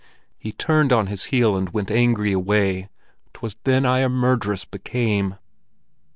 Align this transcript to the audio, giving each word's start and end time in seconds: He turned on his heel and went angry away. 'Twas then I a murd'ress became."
He 0.39 0.51
turned 0.51 0.91
on 0.91 1.05
his 1.05 1.25
heel 1.25 1.55
and 1.55 1.69
went 1.69 1.91
angry 1.91 2.31
away. 2.31 2.89
'Twas 3.35 3.55
then 3.65 3.85
I 3.85 3.99
a 3.99 4.09
murd'ress 4.09 4.65
became." 4.65 5.35